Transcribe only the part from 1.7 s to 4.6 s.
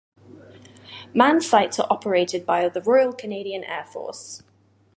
are operated by the Royal Canadian Air Force.